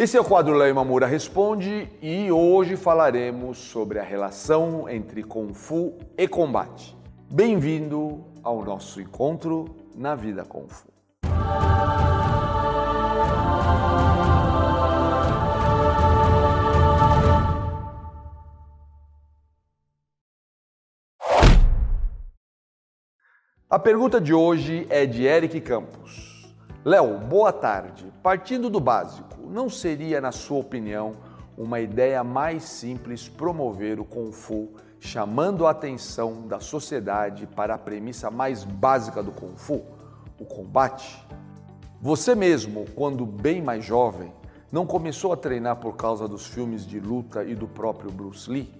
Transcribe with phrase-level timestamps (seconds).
[0.00, 5.52] Esse é o quadro Léo Mamura Responde e hoje falaremos sobre a relação entre Kung
[5.52, 6.96] Fu e combate.
[7.28, 9.64] Bem-vindo ao nosso encontro
[9.96, 10.86] na Vida Kung Fu.
[23.68, 26.27] A pergunta de hoje é de Eric Campos.
[26.84, 28.06] Léo, boa tarde.
[28.22, 31.16] Partindo do básico, não seria, na sua opinião,
[31.56, 34.70] uma ideia mais simples promover o Kung Fu,
[35.00, 39.82] chamando a atenção da sociedade para a premissa mais básica do Kung Fu,
[40.38, 41.26] o combate?
[42.00, 44.32] Você mesmo, quando bem mais jovem,
[44.70, 48.72] não começou a treinar por causa dos filmes de luta e do próprio Bruce Lee?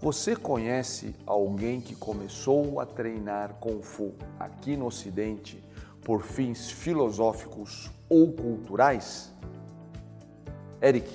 [0.00, 5.64] Você conhece alguém que começou a treinar Kung Fu aqui no Ocidente
[6.06, 9.34] por fins filosóficos ou culturais?
[10.80, 11.10] Eric,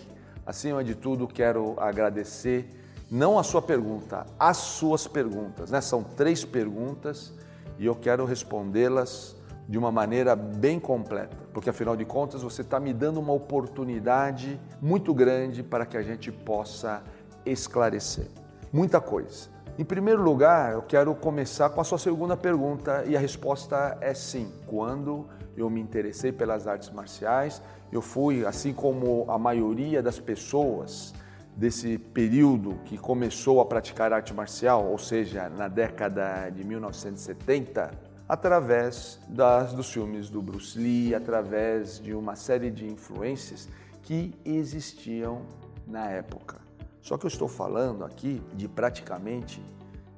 [0.46, 2.70] acima de tudo, quero agradecer
[3.10, 5.72] não a sua pergunta, as suas perguntas.
[5.72, 5.80] Né?
[5.80, 7.34] São três perguntas
[7.80, 9.34] e eu quero respondê-las
[9.66, 14.60] de uma maneira bem completa, porque afinal de contas você está me dando uma oportunidade
[14.82, 17.02] muito grande para que a gente possa
[17.46, 18.28] esclarecer
[18.72, 19.50] muita coisa.
[19.78, 24.14] Em primeiro lugar, eu quero começar com a sua segunda pergunta e a resposta é
[24.14, 24.52] sim.
[24.68, 31.14] Quando eu me interessei pelas artes marciais, eu fui, assim como a maioria das pessoas
[31.56, 37.92] desse período que começou a praticar arte marcial, ou seja, na década de 1970,
[38.28, 43.68] através das, dos filmes do Bruce Lee, através de uma série de influências
[44.02, 45.42] que existiam
[45.86, 46.71] na época.
[47.02, 49.62] Só que eu estou falando aqui de praticamente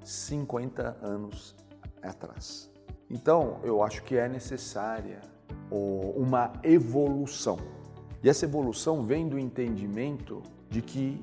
[0.03, 1.55] 50 anos
[2.01, 2.69] atrás.
[3.09, 5.21] Então, eu acho que é necessária
[5.71, 7.57] uma evolução.
[8.21, 11.21] E essa evolução vem do entendimento de que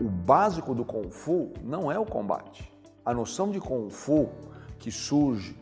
[0.00, 2.70] o básico do Kung Fu não é o combate.
[3.04, 4.28] A noção de Kung Fu
[4.78, 5.56] que surge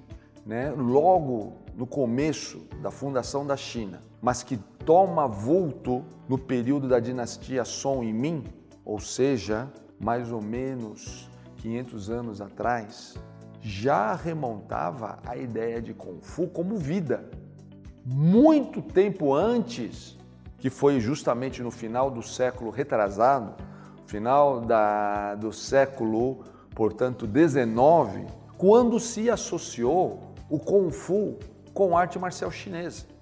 [0.44, 7.00] né, logo no começo da fundação da China, mas que toma vulto no período da
[7.00, 8.44] dinastia Song e Ming,
[8.84, 13.14] ou seja, mais ou menos 500 anos atrás,
[13.60, 17.30] já remontava a ideia de Kung Fu como vida.
[18.04, 20.18] Muito tempo antes,
[20.58, 23.54] que foi justamente no final do século retrasado,
[24.06, 26.44] final da, do século,
[26.74, 28.26] portanto, 19,
[28.58, 31.38] quando se associou o Kung Fu
[31.72, 33.13] com arte marcial chinesa.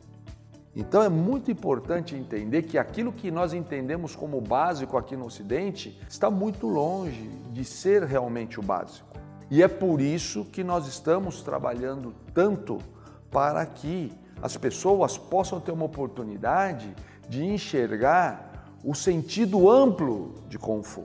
[0.74, 6.00] Então é muito importante entender que aquilo que nós entendemos como básico aqui no Ocidente
[6.08, 9.06] está muito longe de ser realmente o básico.
[9.50, 12.78] E é por isso que nós estamos trabalhando tanto
[13.30, 14.10] para que
[14.40, 16.94] as pessoas possam ter uma oportunidade
[17.28, 21.04] de enxergar o sentido amplo de Kung Fu.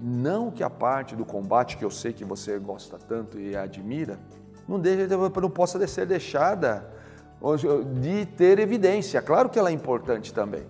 [0.00, 4.18] Não que a parte do combate que eu sei que você gosta tanto e admira,
[4.68, 6.95] não, deixe, não possa ser deixada
[8.00, 9.20] de ter evidência.
[9.22, 10.64] Claro que ela é importante também.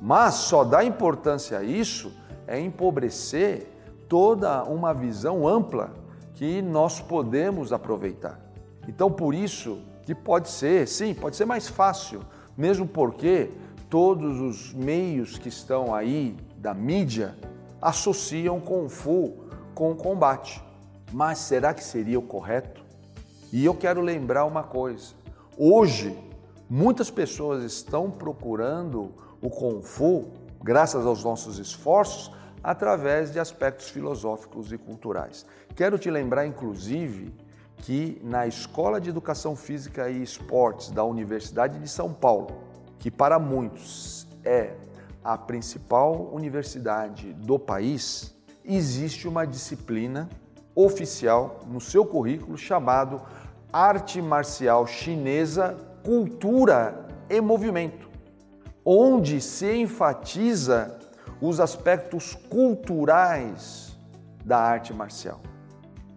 [0.00, 2.12] Mas só dá importância a isso
[2.46, 3.68] é empobrecer
[4.08, 5.92] toda uma visão ampla
[6.34, 8.38] que nós podemos aproveitar.
[8.86, 12.20] Então, por isso que pode ser, sim, pode ser mais fácil,
[12.56, 13.50] mesmo porque
[13.90, 17.34] todos os meios que estão aí da mídia
[17.82, 20.62] associam Kung Fu com combate.
[21.12, 22.84] Mas será que seria o correto?
[23.52, 25.14] E eu quero lembrar uma coisa:
[25.58, 26.14] Hoje,
[26.68, 30.26] muitas pessoas estão procurando o Kung Fu,
[30.62, 32.30] graças aos nossos esforços,
[32.62, 35.46] através de aspectos filosóficos e culturais.
[35.74, 37.34] Quero te lembrar, inclusive,
[37.78, 42.48] que na Escola de Educação Física e Esportes da Universidade de São Paulo,
[42.98, 44.74] que para muitos é
[45.24, 50.28] a principal universidade do país, existe uma disciplina
[50.74, 53.22] oficial no seu currículo chamado
[53.76, 58.08] arte marcial chinesa, cultura e movimento,
[58.82, 60.98] onde se enfatiza
[61.42, 63.94] os aspectos culturais
[64.42, 65.40] da arte marcial.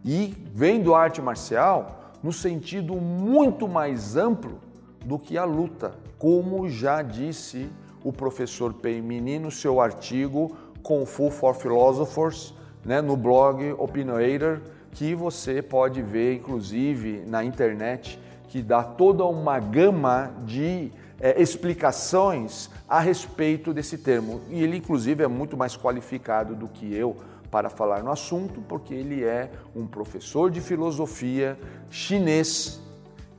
[0.06, 4.62] E vendo a arte marcial no sentido muito mais amplo
[5.06, 7.70] do que a luta, como já disse
[8.06, 12.54] o professor Pei Mini no seu artigo Kung Fu for Philosophers,
[12.86, 14.62] né, no blog Opinionator,
[15.00, 18.20] que você pode ver, inclusive, na internet,
[18.50, 20.92] que dá toda uma gama de
[21.22, 24.42] é, explicações a respeito desse termo.
[24.50, 27.16] E ele, inclusive, é muito mais qualificado do que eu
[27.50, 31.58] para falar no assunto, porque ele é um professor de filosofia
[31.90, 32.82] chinês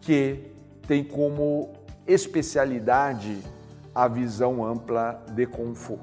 [0.01, 0.41] que
[0.89, 1.75] tem como
[2.07, 3.37] especialidade
[3.95, 5.99] a visão ampla de Kung Fu,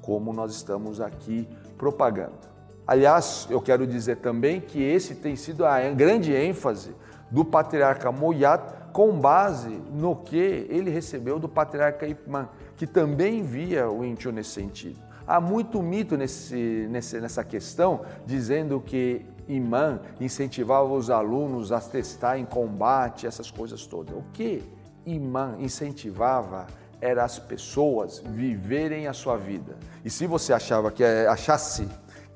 [0.00, 2.49] como nós estamos aqui propagando.
[2.90, 6.92] Aliás, eu quero dizer também que esse tem sido a grande ênfase
[7.30, 13.44] do patriarca Moyat com base no que ele recebeu do patriarca Ip Man, que também
[13.44, 14.98] via o Incho nesse sentido.
[15.24, 22.44] Há muito mito nesse, nessa questão, dizendo que Imã incentivava os alunos a testar em
[22.44, 24.16] combate, essas coisas todas.
[24.16, 24.64] O que
[25.06, 26.66] Imã incentivava
[27.00, 29.76] era as pessoas viverem a sua vida.
[30.04, 31.88] E se você achava que achasse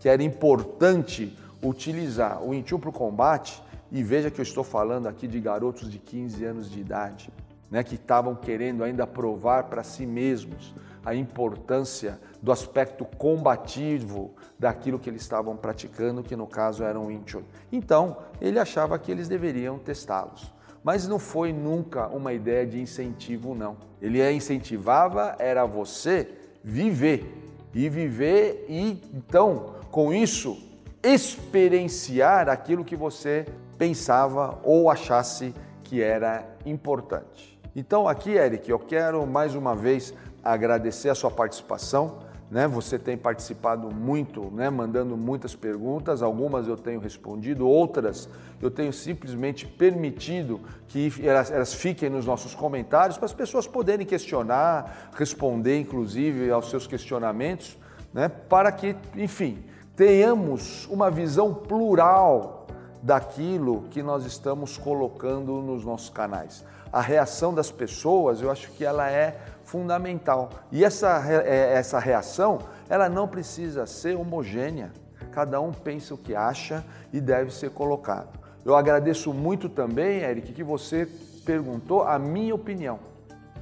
[0.04, 5.06] que era importante utilizar o Inchu para o combate, e veja que eu estou falando
[5.06, 7.30] aqui de garotos de 15 anos de idade,
[7.70, 14.98] né, que estavam querendo ainda provar para si mesmos a importância do aspecto combativo daquilo
[14.98, 17.44] que eles estavam praticando, que no caso era um Inchun.
[17.72, 20.52] Então, ele achava que eles deveriam testá-los.
[20.82, 23.78] Mas não foi nunca uma ideia de incentivo, não.
[24.02, 26.28] Ele incentivava era você
[26.62, 27.40] viver
[27.74, 30.58] e viver e então com isso,
[31.04, 33.46] experienciar aquilo que você
[33.78, 35.54] pensava ou achasse
[35.84, 37.56] que era importante.
[37.76, 40.12] Então, aqui, Eric, eu quero mais uma vez
[40.42, 42.18] agradecer a sua participação.
[42.50, 42.66] Né?
[42.66, 44.68] Você tem participado muito, né?
[44.68, 48.28] mandando muitas perguntas, algumas eu tenho respondido, outras
[48.60, 54.04] eu tenho simplesmente permitido que elas, elas fiquem nos nossos comentários para as pessoas poderem
[54.04, 57.78] questionar, responder inclusive aos seus questionamentos,
[58.12, 58.28] né?
[58.28, 59.62] para que, enfim,
[59.96, 62.66] tenhamos uma visão plural
[63.02, 66.64] daquilo que nós estamos colocando nos nossos canais.
[66.92, 70.50] A reação das pessoas, eu acho que ela é fundamental.
[70.70, 72.58] E essa, é, essa reação,
[72.88, 74.92] ela não precisa ser homogênea.
[75.32, 78.38] Cada um pensa o que acha e deve ser colocado.
[78.64, 81.06] Eu agradeço muito também, Eric, que você
[81.44, 82.98] perguntou a minha opinião.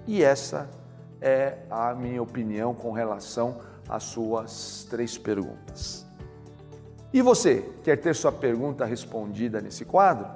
[0.07, 0.69] E essa
[1.21, 6.07] é a minha opinião com relação às suas três perguntas.
[7.13, 10.27] E você, quer ter sua pergunta respondida nesse quadro?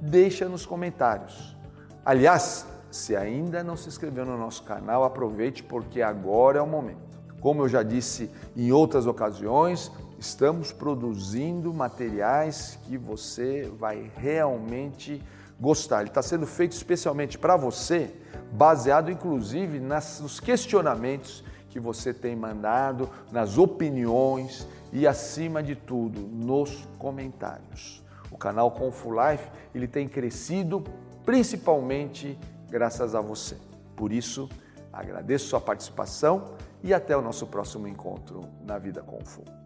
[0.00, 1.56] Deixa nos comentários.
[2.04, 7.18] Aliás, se ainda não se inscreveu no nosso canal, aproveite porque agora é o momento.
[7.40, 9.90] Como eu já disse em outras ocasiões,
[10.20, 15.20] estamos produzindo materiais que você vai realmente
[15.58, 16.00] gostar.
[16.00, 18.14] Ele está sendo feito especialmente para você,
[18.52, 26.86] baseado inclusive nos questionamentos que você tem mandado, nas opiniões e acima de tudo nos
[26.98, 28.02] comentários.
[28.30, 30.84] O canal Confu Life ele tem crescido
[31.24, 32.38] principalmente
[32.68, 33.56] graças a você.
[33.96, 34.48] Por isso,
[34.92, 39.59] agradeço sua participação e até o nosso próximo encontro na Vida Confu.